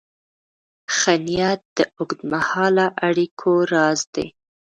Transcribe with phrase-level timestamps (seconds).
[0.95, 4.27] ښه نیت د اوږدمهاله اړیکو راز دی.